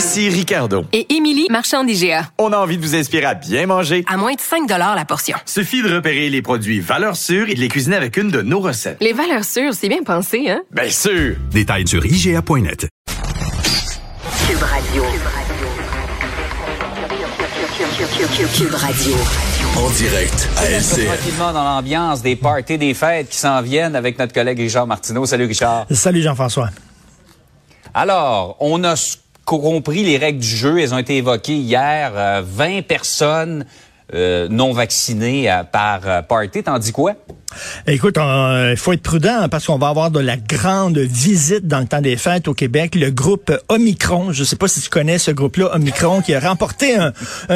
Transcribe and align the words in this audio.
Ici 0.00 0.30
Ricardo. 0.30 0.86
Et 0.94 1.14
Émilie, 1.14 1.46
marchand 1.50 1.84
d'IGA. 1.84 2.30
On 2.38 2.54
a 2.54 2.56
envie 2.56 2.78
de 2.78 2.82
vous 2.82 2.94
inspirer 2.96 3.26
à 3.26 3.34
bien 3.34 3.66
manger. 3.66 4.02
À 4.08 4.16
moins 4.16 4.32
de 4.32 4.40
5 4.40 4.66
la 4.66 5.04
portion. 5.04 5.36
Suffit 5.44 5.82
de 5.82 5.94
repérer 5.94 6.30
les 6.30 6.40
produits 6.40 6.80
valeurs 6.80 7.16
sûres 7.16 7.50
et 7.50 7.54
de 7.54 7.60
les 7.60 7.68
cuisiner 7.68 7.96
avec 7.96 8.16
une 8.16 8.30
de 8.30 8.40
nos 8.40 8.60
recettes. 8.60 8.96
Les 9.02 9.12
valeurs 9.12 9.44
sûres, 9.44 9.74
c'est 9.74 9.90
bien 9.90 10.02
pensé, 10.02 10.48
hein? 10.48 10.62
Bien 10.70 10.88
sûr! 10.88 11.36
Détails 11.50 11.86
sur 11.86 12.02
IGA.net. 12.06 12.88
Cube 14.46 14.62
Radio. 14.62 15.04
Cube 18.56 18.74
Radio. 18.74 19.16
En 19.76 19.90
direct 19.90 20.48
à 20.56 20.64
LCN. 20.64 21.14
Tranquillement 21.14 21.52
dans 21.52 21.64
l'ambiance 21.64 22.22
des 22.22 22.36
parties 22.36 22.78
des 22.78 22.94
fêtes 22.94 23.28
qui 23.28 23.36
s'en 23.36 23.60
viennent 23.60 23.94
avec 23.94 24.18
notre 24.18 24.32
collègue 24.32 24.60
Richard 24.60 24.86
Martineau. 24.86 25.26
Salut 25.26 25.44
Richard. 25.44 25.84
Salut 25.90 26.22
Jean-François. 26.22 26.70
Alors, 27.92 28.56
on 28.60 28.82
a 28.84 28.96
compris 29.58 30.04
les 30.04 30.16
règles 30.16 30.40
du 30.40 30.46
jeu. 30.46 30.78
Elles 30.78 30.94
ont 30.94 30.98
été 30.98 31.16
évoquées 31.16 31.56
hier. 31.56 32.42
20 32.44 32.78
euh, 32.78 32.82
personnes 32.82 33.66
euh, 34.14 34.48
non 34.48 34.72
vaccinées 34.72 35.50
euh, 35.50 35.64
par 35.64 36.26
party. 36.26 36.62
T'en 36.62 36.78
dis 36.78 36.92
quoi? 36.92 37.14
Écoute, 37.86 38.16
il 38.18 38.76
faut 38.76 38.92
être 38.92 39.02
prudent 39.02 39.48
parce 39.50 39.66
qu'on 39.66 39.78
va 39.78 39.88
avoir 39.88 40.10
de 40.10 40.20
la 40.20 40.36
grande 40.36 40.98
visite 40.98 41.66
dans 41.66 41.80
le 41.80 41.86
temps 41.86 42.00
des 42.00 42.16
fêtes 42.16 42.48
au 42.48 42.54
Québec. 42.54 42.94
Le 42.94 43.10
groupe 43.10 43.52
Omicron, 43.68 44.32
je 44.32 44.40
ne 44.40 44.44
sais 44.44 44.56
pas 44.56 44.68
si 44.68 44.80
tu 44.80 44.88
connais 44.88 45.18
ce 45.18 45.30
groupe-là, 45.30 45.74
Omicron, 45.74 46.22
qui 46.22 46.34
a 46.34 46.40
remporté 46.40 46.96
un, 46.96 47.12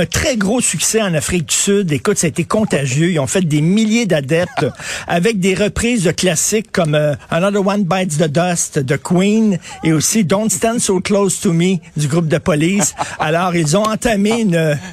très 0.07 0.37
gros 0.37 0.61
succès 0.61 1.03
en 1.03 1.15
Afrique 1.15 1.47
du 1.47 1.55
Sud. 1.55 1.93
Écoute, 1.93 2.19
ça 2.19 2.27
a 2.27 2.29
été 2.29 2.45
contagieux. 2.45 3.11
Ils 3.11 3.19
ont 3.19 3.27
fait 3.27 3.43
des 3.43 3.61
milliers 3.61 4.07
d'adeptes 4.07 4.67
avec 5.09 5.41
des 5.41 5.55
reprises 5.55 6.05
de 6.05 6.11
classiques 6.11 6.73
comme 6.73 6.95
euh, 6.95 7.15
Another 7.31 7.67
One 7.67 7.85
Bites 7.85 8.19
the 8.19 8.29
Dust 8.29 8.79
de 8.79 8.97
Queen 8.97 9.59
et 9.83 9.93
aussi 9.93 10.25
Don't 10.25 10.51
Stand 10.51 10.79
So 10.81 11.01
Close 11.01 11.41
to 11.41 11.53
Me 11.53 11.77
du 11.97 12.09
groupe 12.09 12.29
de 12.29 12.39
police. 12.39 12.95
Alors, 13.19 13.55
ils 13.55 13.77
ont 13.77 13.85
entamé 13.85 14.43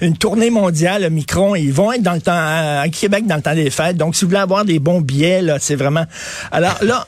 une, 0.02 0.18
tournée 0.18 0.50
mondiale, 0.50 1.06
Omicron, 1.06 1.56
ils 1.56 1.74
vont 1.74 1.92
être 1.92 2.04
dans 2.04 2.14
le 2.14 2.22
temps, 2.22 2.32
à 2.34 2.86
Québec 2.90 3.26
dans 3.26 3.36
le 3.36 3.42
temps 3.42 3.56
des 3.56 3.70
fêtes. 3.70 3.98
Donc, 3.98 4.16
si 4.16 4.26
vous 4.26 4.30
voulez 4.30 4.42
avoir 4.42 4.66
des 4.66 4.80
bons 4.80 5.01
biais, 5.02 5.42
là, 5.42 5.58
c'est 5.60 5.76
vraiment... 5.76 6.06
Alors 6.52 6.78
là... 6.82 7.06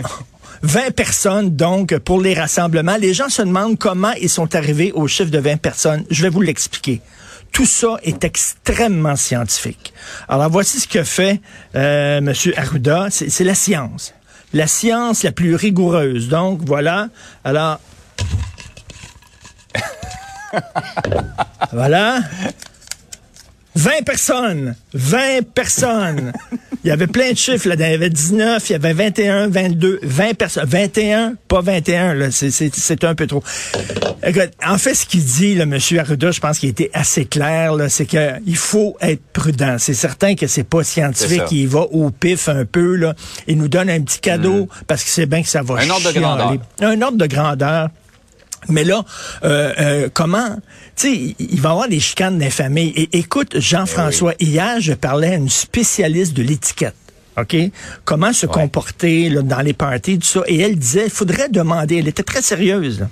20 0.65 0.95
personnes, 0.95 1.55
donc, 1.57 1.97
pour 1.99 2.21
les 2.21 2.33
rassemblements. 2.33 2.95
Les 2.95 3.13
gens 3.13 3.27
se 3.27 3.41
demandent 3.41 3.77
comment 3.77 4.13
ils 4.13 4.29
sont 4.29 4.55
arrivés 4.55 4.93
au 4.93 5.09
chiffre 5.09 5.29
de 5.29 5.37
20 5.37 5.57
personnes. 5.57 6.05
Je 6.09 6.23
vais 6.23 6.29
vous 6.29 6.39
l'expliquer. 6.39 7.01
Tout 7.51 7.65
ça 7.65 7.97
est 8.01 8.23
extrêmement 8.23 9.17
scientifique. 9.17 9.93
Alors, 10.29 10.49
voici 10.49 10.79
ce 10.79 10.87
que 10.87 11.03
fait 11.03 11.41
euh, 11.75 12.19
M. 12.19 12.33
Arruda. 12.55 13.09
C'est 13.11 13.43
la 13.43 13.55
science. 13.55 14.13
La 14.53 14.67
science 14.67 15.23
la 15.23 15.33
plus 15.33 15.55
rigoureuse. 15.55 16.29
Donc, 16.29 16.61
voilà. 16.65 17.09
Alors... 17.43 17.79
voilà. 21.73 22.21
20 23.75 24.03
personnes. 24.05 24.75
20 24.93 25.53
personnes. 25.53 26.33
Il 26.83 26.89
y 26.89 26.91
avait 26.91 27.07
plein 27.07 27.31
de 27.31 27.37
chiffres 27.37 27.69
là. 27.69 27.75
Il 27.75 27.81
y 27.81 27.93
avait 27.93 28.09
19, 28.09 28.69
il 28.69 28.73
y 28.73 28.75
avait 28.75 28.93
21, 28.93 29.47
22, 29.47 29.99
20 30.03 30.33
personnes. 30.33 30.65
21, 30.67 31.35
pas 31.47 31.61
21, 31.61 32.13
là. 32.13 32.27
C'est 32.31 33.03
un 33.03 33.15
peu 33.15 33.25
trop. 33.25 33.43
en 34.65 34.77
fait, 34.77 34.93
ce 34.93 35.05
qu'il 35.05 35.23
dit, 35.23 35.55
le 35.55 35.65
monsieur 35.65 35.99
Arruda, 35.99 36.31
je 36.31 36.39
pense 36.39 36.59
qu'il 36.59 36.69
était 36.69 36.91
assez 36.93 37.25
clair, 37.25 37.73
là, 37.73 37.89
c'est 37.89 38.05
qu'il 38.05 38.57
faut 38.57 38.97
être 39.01 39.23
prudent. 39.31 39.77
C'est 39.79 39.93
certain 39.93 40.35
que 40.35 40.47
c'est 40.47 40.63
pas 40.65 40.83
scientifique. 40.83 41.43
Il 41.51 41.67
va 41.67 41.81
au 41.81 42.09
pif 42.09 42.49
un 42.49 42.65
peu, 42.65 42.95
là. 42.95 43.15
Il 43.47 43.57
nous 43.57 43.69
donne 43.69 43.89
un 43.89 44.01
petit 44.01 44.19
cadeau 44.19 44.65
mm. 44.65 44.67
parce 44.87 45.03
qu'il 45.03 45.11
sait 45.11 45.25
bien 45.25 45.41
que 45.41 45.49
ça 45.49 45.61
va 45.63 45.75
Un 45.75 45.89
ordre 45.89 46.11
de 46.11 46.19
grandeur. 46.19 46.57
Un 46.81 47.01
ordre 47.01 47.17
de 47.17 47.27
grandeur. 47.27 47.89
Mais 48.69 48.83
là, 48.83 49.03
euh, 49.43 49.73
euh, 49.79 50.09
comment, 50.13 50.55
tu 50.95 51.07
sais, 51.07 51.35
il 51.39 51.61
va 51.61 51.69
y 51.69 51.71
avoir 51.71 51.87
des 51.87 51.99
chicanes 51.99 52.37
d'infamie. 52.37 52.93
Et 52.95 53.17
écoute, 53.17 53.59
Jean-François, 53.59 54.33
eh 54.39 54.45
hier, 54.45 54.79
je 54.79 54.93
parlais 54.93 55.29
à 55.29 55.35
une 55.35 55.49
spécialiste 55.49 56.33
de 56.33 56.43
l'étiquette. 56.43 56.95
OK? 57.37 57.55
Comment 58.05 58.31
se 58.31 58.45
comporter 58.45 59.29
là, 59.29 59.41
dans 59.41 59.61
les 59.61 59.73
parties, 59.73 60.19
tout 60.19 60.27
ça. 60.27 60.41
Et 60.47 60.59
elle 60.59 60.77
disait, 60.77 61.05
il 61.05 61.11
faudrait 61.11 61.49
demander, 61.49 61.97
elle 61.97 62.07
était 62.07 62.23
très 62.23 62.41
sérieuse. 62.41 63.07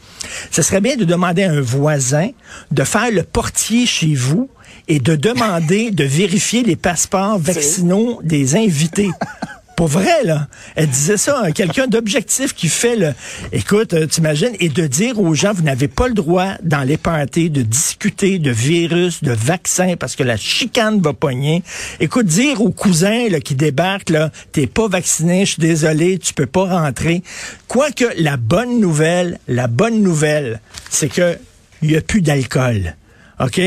Ce 0.51 0.61
serait 0.61 0.81
bien 0.81 0.95
de 0.95 1.05
demander 1.05 1.43
à 1.43 1.51
un 1.51 1.61
voisin 1.61 2.29
de 2.69 2.83
faire 2.83 3.11
le 3.11 3.23
portier 3.23 3.85
chez 3.85 4.13
vous 4.13 4.49
et 4.87 4.99
de 4.99 5.15
demander 5.15 5.91
de 5.91 6.03
vérifier 6.03 6.63
les 6.63 6.75
passeports 6.75 7.39
vaccinaux 7.39 8.19
des 8.23 8.55
invités. 8.55 9.09
Pour 9.81 9.87
vrai, 9.87 10.23
là. 10.25 10.47
Elle 10.75 10.89
disait 10.89 11.17
ça, 11.17 11.41
hein, 11.43 11.51
quelqu'un 11.53 11.87
d'objectif 11.87 12.53
qui 12.53 12.67
fait 12.67 12.95
le... 12.95 13.15
Écoute, 13.51 13.95
euh, 13.95 14.05
t'imagines, 14.05 14.55
et 14.59 14.69
de 14.69 14.85
dire 14.85 15.19
aux 15.19 15.33
gens, 15.33 15.53
vous 15.53 15.63
n'avez 15.63 15.87
pas 15.87 16.07
le 16.07 16.13
droit, 16.13 16.49
dans 16.61 16.83
les 16.83 16.97
de 16.97 17.61
discuter 17.63 18.37
de 18.37 18.51
virus, 18.51 19.23
de 19.23 19.31
vaccins, 19.31 19.95
parce 19.99 20.15
que 20.15 20.21
la 20.21 20.37
chicane 20.37 21.01
va 21.01 21.13
pogner. 21.13 21.63
Écoute, 21.99 22.27
dire 22.27 22.61
aux 22.61 22.69
cousins 22.69 23.27
là, 23.27 23.39
qui 23.39 23.55
débarquent, 23.55 24.11
là, 24.11 24.29
t'es 24.51 24.67
pas 24.67 24.87
vacciné, 24.87 25.47
je 25.47 25.53
suis 25.53 25.61
désolé, 25.61 26.19
tu 26.19 26.35
peux 26.35 26.45
pas 26.45 26.65
rentrer. 26.65 27.23
Quoique, 27.67 28.05
la 28.19 28.37
bonne 28.37 28.79
nouvelle, 28.79 29.39
la 29.47 29.65
bonne 29.65 30.03
nouvelle, 30.03 30.61
c'est 30.91 31.09
que 31.09 31.39
il 31.81 31.89
y 31.89 31.97
a 31.97 32.01
plus 32.01 32.21
d'alcool. 32.21 32.95
OK? 33.39 33.59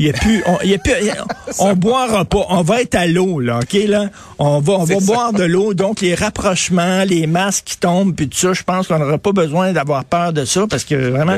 Il 0.00 0.06
y 0.06 0.08
a 0.08 0.14
plus, 0.14 0.42
on, 0.46 0.58
y 0.64 0.72
a 0.72 0.78
plus, 0.78 0.94
on 1.58 1.74
boira 1.74 2.24
pas. 2.24 2.46
On 2.48 2.62
va 2.62 2.80
être 2.80 2.94
à 2.94 3.06
l'eau, 3.06 3.38
là, 3.38 3.58
OK, 3.58 3.74
là? 3.86 4.06
On 4.38 4.58
va, 4.58 4.72
on 4.72 4.84
va 4.84 4.96
boire 5.00 5.32
de 5.34 5.44
l'eau. 5.44 5.74
Donc, 5.74 6.00
les 6.00 6.14
rapprochements, 6.14 7.04
les 7.04 7.26
masques 7.26 7.64
qui 7.66 7.76
tombent, 7.76 8.14
puis 8.14 8.26
tout 8.26 8.38
ça, 8.38 8.54
je 8.54 8.62
pense 8.62 8.88
qu'on 8.88 8.98
n'aura 8.98 9.18
pas 9.18 9.32
besoin 9.32 9.72
d'avoir 9.72 10.06
peur 10.06 10.32
de 10.32 10.46
ça 10.46 10.64
parce 10.68 10.84
que 10.84 10.94
vraiment. 10.94 11.36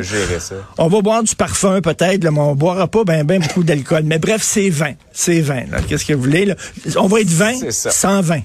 On 0.79 0.87
va 0.87 1.01
boire 1.01 1.25
du 1.25 1.35
parfum, 1.35 1.81
peut-être, 1.81 2.23
mais 2.23 2.39
on 2.39 2.55
boira 2.55 2.87
pas 2.87 3.03
ben, 3.03 3.25
ben 3.25 3.43
beaucoup 3.43 3.65
d'alcool. 3.65 4.03
Mais 4.05 4.21
bref, 4.21 4.43
c'est 4.43 4.71
20. 4.71 4.93
C'est 5.13 5.41
20, 5.41 5.63
Qu'est-ce 5.89 6.05
que 6.05 6.13
vous 6.13 6.23
voulez, 6.23 6.45
là? 6.45 6.55
On 6.97 7.09
va 7.09 7.21
être 7.21 7.31
20, 7.31 7.69
120 7.69 8.43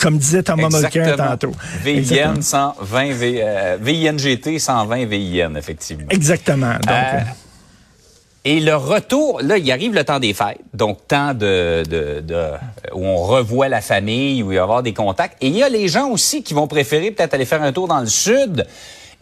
comme 0.00 0.18
disait 0.18 0.44
Thomas 0.44 0.68
Mulcair 0.68 1.16
tantôt. 1.16 1.52
VIN 1.82 2.40
120, 2.40 3.12
v, 3.12 3.76
VINGT 3.80 4.58
120 4.60 5.06
VIN, 5.06 5.54
effectivement. 5.56 6.06
Exactement. 6.10 6.74
Donc, 6.74 6.90
euh, 6.90 7.20
et 8.48 8.60
le 8.60 8.76
retour, 8.76 9.40
là, 9.42 9.58
il 9.58 9.72
arrive 9.72 9.92
le 9.92 10.04
temps 10.04 10.20
des 10.20 10.32
fêtes, 10.32 10.60
donc 10.72 11.08
temps 11.08 11.34
de, 11.34 11.82
de, 11.82 12.20
de, 12.20 12.52
où 12.94 13.04
on 13.04 13.16
revoit 13.16 13.68
la 13.68 13.80
famille, 13.80 14.40
où 14.44 14.52
il 14.52 14.54
va 14.54 14.54
y 14.54 14.58
avoir 14.58 14.84
des 14.84 14.94
contacts. 14.94 15.36
Et 15.40 15.48
il 15.48 15.56
y 15.56 15.64
a 15.64 15.68
les 15.68 15.88
gens 15.88 16.10
aussi 16.10 16.44
qui 16.44 16.54
vont 16.54 16.68
préférer 16.68 17.10
peut-être 17.10 17.34
aller 17.34 17.44
faire 17.44 17.60
un 17.64 17.72
tour 17.72 17.88
dans 17.88 17.98
le 17.98 18.06
sud. 18.06 18.64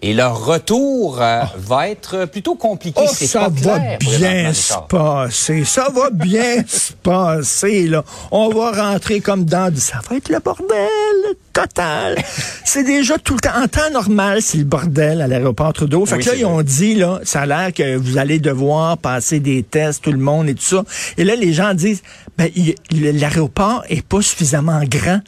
Et 0.02 0.12
leur 0.12 0.44
retour 0.44 1.22
euh, 1.22 1.40
ah. 1.40 1.50
va 1.56 1.88
être 1.88 2.26
plutôt 2.26 2.56
compliqué. 2.56 3.00
Oh, 3.02 3.08
ça 3.14 3.48
va 3.50 3.96
bien 3.98 4.52
se 4.52 4.74
passer. 4.90 5.64
Ça 5.64 5.88
va 5.88 6.10
bien 6.10 6.62
se 6.68 6.92
passer, 6.92 7.86
là. 7.86 8.04
On 8.30 8.50
va 8.50 8.72
rentrer 8.72 9.20
comme 9.20 9.46
dans 9.46 9.72
du... 9.72 9.80
Ça 9.80 10.00
va 10.06 10.16
être 10.16 10.28
le 10.28 10.40
bordel 10.40 11.36
total. 11.54 12.16
c'est 12.64 12.84
déjà 12.84 13.16
tout 13.16 13.34
le 13.34 13.40
temps. 13.40 13.56
En 13.56 13.68
temps 13.68 13.90
normal, 13.90 14.42
c'est 14.42 14.58
le 14.58 14.64
bordel 14.64 15.22
à 15.22 15.26
l'aéroport 15.26 15.72
Trudeau. 15.72 16.04
Fait 16.04 16.18
que 16.18 16.26
là, 16.26 16.34
ils 16.36 16.44
ont 16.44 16.60
dit, 16.60 16.94
là, 16.94 17.20
ça 17.24 17.42
a 17.42 17.46
l'air 17.46 17.72
que 17.72 17.96
vous 17.96 18.18
allez 18.18 18.38
devoir 18.38 18.98
passer 18.98 19.40
des 19.40 19.62
tests, 19.62 20.04
tout 20.04 20.12
le 20.12 20.18
monde 20.18 20.48
et 20.48 20.54
tout 20.54 20.62
ça. 20.62 20.84
Et 21.16 21.24
là, 21.24 21.36
les 21.36 21.54
gens 21.54 21.72
disent, 21.72 22.02
ben, 22.36 22.50
l'aéroport 22.90 23.84
est 23.88 24.06
pas 24.06 24.20
suffisamment 24.20 24.82
grand. 24.84 25.20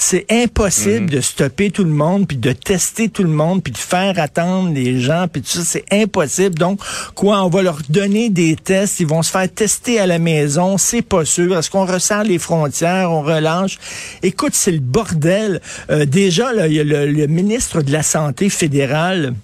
C'est 0.00 0.26
impossible 0.30 1.06
mhm. 1.06 1.10
de 1.10 1.20
stopper 1.20 1.72
tout 1.72 1.82
le 1.82 1.90
monde, 1.90 2.28
puis 2.28 2.36
de 2.36 2.52
tester 2.52 3.08
tout 3.08 3.24
le 3.24 3.30
monde, 3.30 3.64
puis 3.64 3.72
de 3.72 3.78
faire 3.78 4.20
attendre 4.20 4.72
les 4.72 5.00
gens, 5.00 5.26
puis 5.30 5.42
tout 5.42 5.48
ça, 5.48 5.62
c'est 5.64 5.84
impossible. 5.90 6.54
Donc, 6.56 6.80
quoi, 7.16 7.42
on 7.42 7.48
va 7.48 7.62
leur 7.62 7.80
donner 7.88 8.30
des 8.30 8.54
tests, 8.54 9.00
ils 9.00 9.08
vont 9.08 9.22
se 9.22 9.32
faire 9.32 9.52
tester 9.52 9.98
à 9.98 10.06
la 10.06 10.20
maison, 10.20 10.78
c'est 10.78 11.02
pas 11.02 11.24
sûr. 11.24 11.58
Est-ce 11.58 11.68
qu'on 11.68 11.84
resserre 11.84 12.22
les 12.22 12.38
frontières, 12.38 13.10
on 13.10 13.22
relâche? 13.22 13.78
Écoute, 14.22 14.52
c'est 14.54 14.70
le 14.70 14.78
bordel. 14.78 15.60
Euh, 15.90 16.04
déjà, 16.04 16.48
a 16.48 16.68
le 16.68 17.26
ministre 17.26 17.82
de 17.82 17.92
la 17.92 18.02
Santé 18.02 18.48
fédéral 18.48 19.34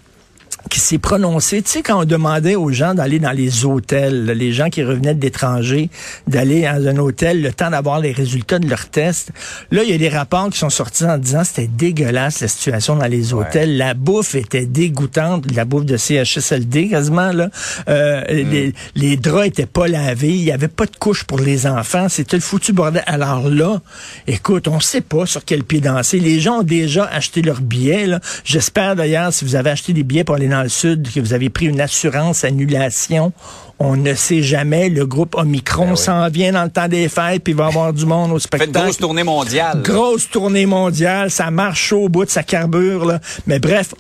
qui 0.75 0.81
s'est 0.81 0.99
prononcé. 0.99 1.63
Tu 1.63 1.71
sais, 1.71 1.83
quand 1.83 2.01
on 2.01 2.05
demandait 2.05 2.57
aux 2.57 2.73
gens 2.73 2.95
d'aller 2.95 3.21
dans 3.21 3.31
les 3.31 3.65
hôtels, 3.65 4.25
les 4.25 4.53
gens 4.53 4.71
qui 4.71 4.83
revenaient 4.83 5.15
de 5.15 5.23
l'étranger, 5.23 5.89
d'aller 6.27 6.63
dans 6.63 6.89
un 6.89 6.97
hôtel 6.97 7.43
le 7.43 7.53
temps 7.53 7.71
d'avoir 7.71 8.01
les 8.01 8.11
résultats 8.11 8.59
de 8.59 8.69
leurs 8.69 8.89
tests, 8.89 9.31
là, 9.71 9.85
il 9.85 9.91
y 9.91 9.93
a 9.93 9.99
des 9.99 10.09
rapports 10.09 10.51
qui 10.51 10.59
sont 10.59 10.71
sortis 10.71 11.05
en 11.05 11.17
disant 11.17 11.45
c'était 11.45 11.69
dégueulasse 11.69 12.41
la 12.41 12.49
situation 12.49 12.97
dans 12.97 13.07
les 13.07 13.33
hôtels. 13.33 13.77
La 13.77 13.95
bouffe 13.95 14.35
était 14.35 14.67
dégoûtante, 14.67 15.49
la 15.55 15.65
bouffe 15.65 15.85
de 15.85 15.97
CHSLD 15.97 16.89
quasiment, 16.89 17.31
là. 17.31 17.51
Euh, 17.87 18.25
les, 18.29 18.75
les 18.97 19.17
draps 19.17 19.47
étaient 19.47 19.67
pas 19.67 19.87
lavés, 19.87 20.31
il 20.31 20.43
y 20.43 20.51
avait 20.51 20.67
pas 20.67 20.87
de 20.87 20.97
couche 20.97 21.23
pour 21.23 21.39
les 21.39 21.69
enfants, 21.69 22.09
c'était 22.09 22.37
le 22.37 22.43
foutu 22.43 22.73
bordel. 22.73 23.05
Alors 23.07 23.49
là, 23.49 23.81
écoute, 24.27 24.67
on 24.67 24.81
sait 24.81 25.03
pas 25.03 25.25
sur 25.25 25.45
quel 25.45 25.63
pied 25.63 25.81
danser. 25.81 26.19
Les 26.19 26.41
gens 26.41 26.59
ont 26.59 26.65
déjà 26.65 27.05
acheté 27.05 27.43
leurs 27.43 27.61
billets, 27.61 28.09
là. 28.09 28.19
J'espère 28.45 28.97
d'ailleurs, 28.97 29.33
si 29.33 29.45
vous 29.45 29.55
avez 29.55 29.71
acheté 29.71 29.93
des 29.93 30.03
billets 30.03 30.25
pour 30.25 30.35
aller 30.35 30.49
dans 30.49 30.64
le 30.65 30.69
sud, 30.69 31.09
que 31.13 31.21
vous 31.21 31.33
avez 31.33 31.49
pris 31.51 31.67
une 31.67 31.81
assurance 31.81 32.43
annulation. 32.45 33.33
On 33.79 33.97
ne 33.97 34.15
sait 34.15 34.43
jamais. 34.43 34.89
Le 34.89 35.07
groupe 35.07 35.35
Omicron 35.37 35.85
Ben 35.87 35.91
oui. 35.93 35.97
s'en 35.97 36.29
vient 36.29 36.53
dans 36.53 36.65
le 36.65 36.71
temps 36.71 36.89
des 36.89 37.09
fêtes, 37.09 37.43
puis 37.45 37.53
il 37.53 37.57
va 37.57 37.65
y 37.67 37.69
avoir 37.69 37.93
du 37.93 38.05
monde 38.07 38.31
au 38.33 38.35
Fait 38.35 38.35
une 38.35 38.41
spectacle. 38.41 38.73
grosse 38.73 38.99
tournée 38.99 39.23
mondiale. 39.25 39.83
Grosse 39.83 40.29
tournée 40.29 40.67
mondiale, 40.67 41.31
ça 41.31 41.51
marche 41.51 41.93
au 41.93 42.09
bout 42.09 42.25
de 42.25 42.31
sa 42.31 42.43
carbure. 42.43 43.05
Là. 43.05 43.21
Mais 43.47 43.59
bref, 43.59 43.95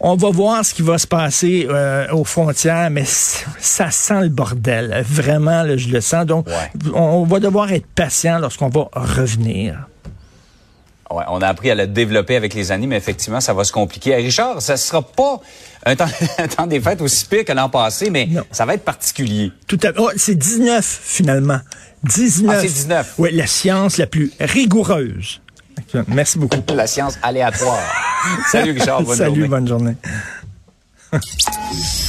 on 0.00 0.16
va 0.16 0.30
voir 0.30 0.64
ce 0.64 0.74
qui 0.74 0.82
va 0.82 0.98
se 0.98 1.06
passer 1.06 1.66
euh, 1.70 2.06
aux 2.12 2.24
frontières, 2.24 2.90
mais 2.90 3.04
ça 3.06 3.90
sent 3.90 4.20
le 4.22 4.28
bordel. 4.28 5.04
Vraiment, 5.08 5.62
là, 5.62 5.76
je 5.76 5.88
le 5.88 6.00
sens. 6.00 6.26
Donc, 6.26 6.46
Ouais. 6.48 6.92
on 6.94 7.24
va 7.24 7.38
devoir 7.40 7.72
être 7.72 7.86
patient 7.94 8.38
lorsqu'on 8.38 8.68
va 8.68 8.88
revenir. 8.94 9.86
Ouais, 11.14 11.24
on 11.28 11.40
a 11.42 11.46
appris 11.48 11.70
à 11.70 11.74
le 11.74 11.86
développer 11.86 12.36
avec 12.36 12.54
les 12.54 12.72
années, 12.72 12.86
mais 12.86 12.96
effectivement, 12.96 13.40
ça 13.40 13.54
va 13.54 13.64
se 13.64 13.72
compliquer. 13.72 14.14
Richard, 14.16 14.60
ça 14.60 14.76
sera 14.76 15.00
pas 15.02 15.40
un 15.86 15.94
temps, 15.96 16.06
un 16.38 16.48
temps 16.48 16.66
des 16.66 16.80
fêtes 16.80 17.00
aussi 17.00 17.24
pire 17.26 17.44
que 17.44 17.52
l'an 17.52 17.68
passé, 17.68 18.10
mais 18.10 18.26
Non. 18.26 18.42
ça 18.50 18.64
va 18.66 18.74
être 18.74 18.84
particulier. 18.84 19.52
Tout 19.66 19.78
à 19.84 19.88
oh, 19.96 20.10
c'est 20.16 20.34
19 20.34 20.84
finalement. 20.84 21.60
19. 22.04 22.54
Ah, 22.56 22.60
c'est 22.60 22.66
19. 22.66 23.14
Oui, 23.18 23.30
la 23.32 23.46
science 23.46 23.96
la 23.98 24.06
plus 24.06 24.32
rigoureuse. 24.40 25.40
Merci 26.08 26.38
beaucoup. 26.38 26.58
La 26.74 26.86
science 26.86 27.18
aléatoire. 27.22 27.78
Salut 28.52 28.72
Richard, 28.72 29.02
bonne 29.02 29.16
Salut, 29.16 29.34
journée. 29.34 29.48
bonne 29.48 29.68
journée. 29.68 29.94